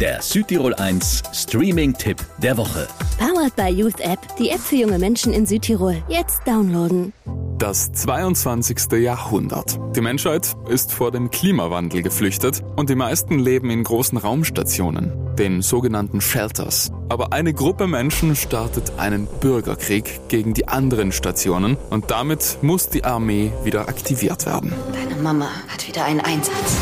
[0.00, 2.86] Der Südtirol 1 Streaming-Tipp der Woche.
[3.18, 5.96] Powered by Youth App, die App für junge Menschen in Südtirol.
[6.08, 7.12] Jetzt downloaden.
[7.58, 8.92] Das 22.
[8.92, 9.80] Jahrhundert.
[9.96, 15.62] Die Menschheit ist vor dem Klimawandel geflüchtet und die meisten leben in großen Raumstationen, den
[15.62, 16.92] sogenannten Shelters.
[17.08, 23.02] Aber eine Gruppe Menschen startet einen Bürgerkrieg gegen die anderen Stationen und damit muss die
[23.02, 24.72] Armee wieder aktiviert werden.
[24.92, 26.76] Deine Mama hat wieder einen Einsatz.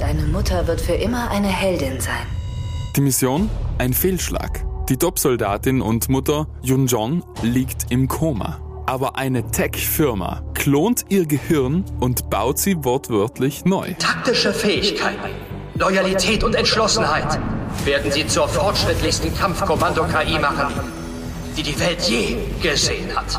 [0.00, 2.26] Deine Mutter wird für immer eine Heldin sein.
[2.96, 3.50] Die Mission?
[3.76, 4.64] Ein Fehlschlag.
[4.88, 8.60] Die Top-Soldatin und Mutter Yun Jong liegt im Koma.
[8.86, 13.92] Aber eine Tech-Firma klont ihr Gehirn und baut sie wortwörtlich neu.
[13.98, 15.32] Taktische Fähigkeiten,
[15.74, 17.38] Loyalität und Entschlossenheit
[17.84, 20.72] werden sie zur fortschrittlichsten Kampfkommando-KI machen,
[21.58, 23.38] die die Welt je gesehen hat.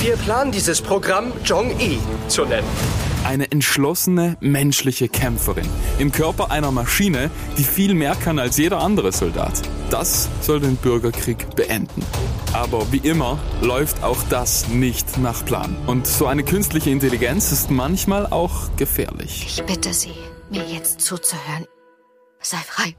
[0.00, 2.97] Wir planen dieses Programm Jong-I zu nennen.
[3.24, 5.68] Eine entschlossene menschliche Kämpferin
[5.98, 9.60] im Körper einer Maschine, die viel mehr kann als jeder andere Soldat.
[9.90, 12.02] Das soll den Bürgerkrieg beenden.
[12.52, 15.76] Aber wie immer läuft auch das nicht nach Plan.
[15.86, 19.46] Und so eine künstliche Intelligenz ist manchmal auch gefährlich.
[19.46, 20.14] Ich bitte Sie,
[20.50, 21.66] mir jetzt zuzuhören.
[22.40, 22.94] Sei frei.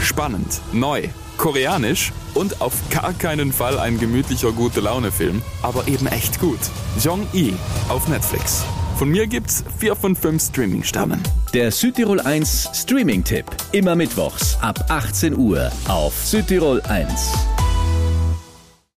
[0.00, 6.06] Spannend, neu, koreanisch und auf gar keinen Fall ein gemütlicher gute Laune Film, aber eben
[6.06, 6.60] echt gut.
[7.02, 7.54] Jong-i
[7.88, 8.64] auf Netflix.
[8.96, 11.22] Von mir gibt's 4 von 5 Streaming-Sternen.
[11.52, 13.44] Der Südtirol 1 Streaming-Tipp.
[13.72, 17.55] Immer mittwochs ab 18 Uhr auf Südtirol 1.